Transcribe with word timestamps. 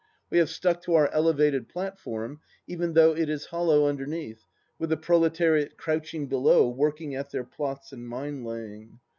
We 0.31 0.39
have 0.39 0.49
stuck 0.49 0.81
to 0.85 0.95
our 0.95 1.11
elevated 1.13 1.69
platform 1.69 2.39
even 2.65 2.93
though 2.93 3.15
it 3.15 3.29
is 3.29 3.45
hollow 3.45 3.85
under 3.87 4.07
neath, 4.07 4.47
with 4.79 4.89
the 4.89 4.97
proletariat 4.97 5.77
crouching 5.77 6.25
below 6.27 6.67
working 6.69 7.13
at 7.13 7.29
their 7.29 7.43
plots 7.43 7.91
and 7.91 8.07
mine 8.09 8.43
laying. 8.43 8.99